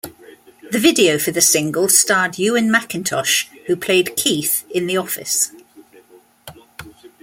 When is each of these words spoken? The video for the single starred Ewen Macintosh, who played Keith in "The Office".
The 0.71 0.79
video 0.79 1.19
for 1.19 1.29
the 1.29 1.41
single 1.41 1.87
starred 1.87 2.39
Ewen 2.39 2.71
Macintosh, 2.71 3.45
who 3.67 3.75
played 3.75 4.15
Keith 4.15 4.63
in 4.73 4.87
"The 4.87 4.97
Office". 4.97 5.51